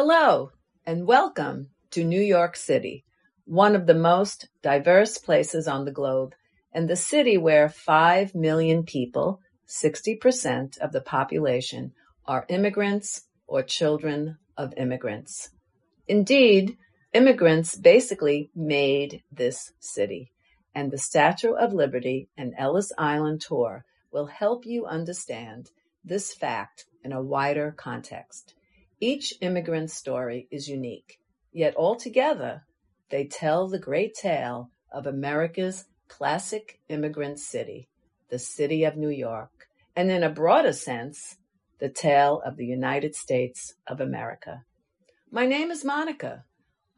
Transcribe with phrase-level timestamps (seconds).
[0.00, 0.52] Hello
[0.86, 3.04] and welcome to New York City,
[3.46, 6.36] one of the most diverse places on the globe
[6.72, 14.38] and the city where 5 million people, 60% of the population, are immigrants or children
[14.56, 15.50] of immigrants.
[16.06, 16.78] Indeed,
[17.12, 20.30] immigrants basically made this city,
[20.76, 25.72] and the Statue of Liberty and Ellis Island tour will help you understand
[26.04, 28.54] this fact in a wider context.
[29.00, 31.20] Each immigrant story is unique,
[31.52, 32.64] yet altogether
[33.10, 37.88] they tell the great tale of America's classic immigrant city,
[38.28, 41.36] the city of New York, and in a broader sense,
[41.78, 44.64] the tale of the United States of America.
[45.30, 46.44] My name is Monica.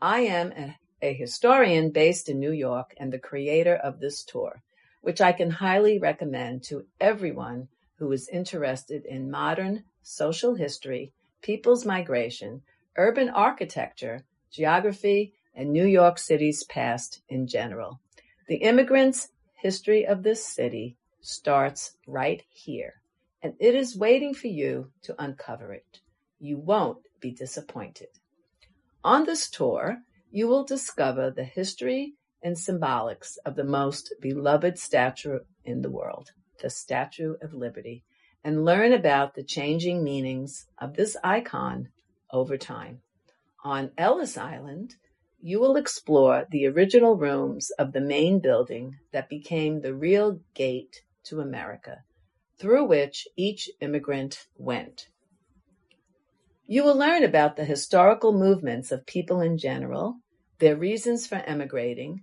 [0.00, 4.62] I am a, a historian based in New York and the creator of this tour,
[5.00, 11.84] which I can highly recommend to everyone who is interested in modern social history people's
[11.84, 12.62] migration,
[12.96, 18.00] urban architecture, geography, and New York City's past in general.
[18.48, 22.94] The immigrants' history of this city starts right here,
[23.42, 26.00] and it is waiting for you to uncover it.
[26.38, 28.08] You won't be disappointed.
[29.02, 29.98] On this tour,
[30.30, 36.30] you will discover the history and symbolics of the most beloved statue in the world,
[36.62, 38.04] the Statue of Liberty,
[38.44, 41.88] and learn about the changing meanings of this icon
[42.32, 43.00] over time.
[43.64, 44.94] On Ellis Island,
[45.40, 51.02] you will explore the original rooms of the main building that became the real gate
[51.24, 51.98] to America,
[52.58, 55.08] through which each immigrant went.
[56.66, 60.16] You will learn about the historical movements of people in general,
[60.58, 62.22] their reasons for emigrating,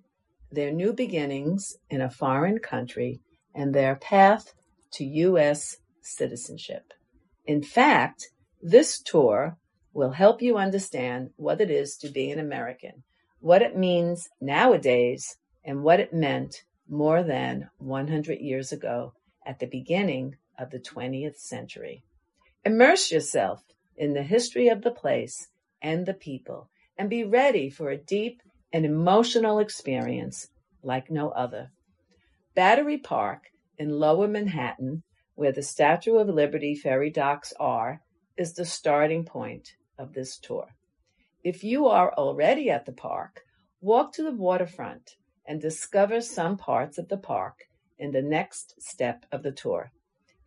[0.51, 3.21] their new beginnings in a foreign country,
[3.53, 4.53] and their path
[4.91, 6.93] to U.S citizenship.
[7.45, 8.29] In fact,
[8.61, 9.57] this tour
[9.93, 13.03] will help you understand what it is to be an American,
[13.39, 19.13] what it means nowadays, and what it meant more than 100 years ago
[19.45, 22.03] at the beginning of the 20th century.
[22.63, 23.63] Immerse yourself
[23.95, 25.47] in the history of the place
[25.81, 30.47] and the people and be ready for a deep and emotional experience
[30.83, 31.71] like no other.
[32.55, 33.43] Battery Park
[33.77, 35.03] in Lower Manhattan
[35.35, 38.01] where the Statue of Liberty ferry docks are,
[38.37, 40.75] is the starting point of this tour.
[41.43, 43.43] If you are already at the park,
[43.81, 47.67] walk to the waterfront and discover some parts of the park
[47.99, 49.91] in the next step of the tour.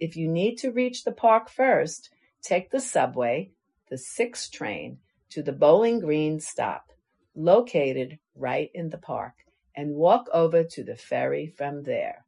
[0.01, 2.11] If you need to reach the park first,
[2.43, 3.53] take the subway,
[3.91, 4.99] the 6 train,
[5.31, 6.93] to the Bowling Green stop,
[7.35, 9.35] located right in the park,
[9.77, 12.25] and walk over to the ferry from there.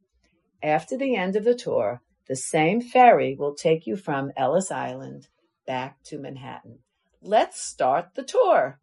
[0.63, 5.27] After the end of the tour, the same ferry will take you from Ellis Island
[5.67, 6.79] back to Manhattan.
[7.21, 8.79] Let's start the tour.